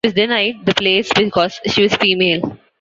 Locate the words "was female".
1.83-2.57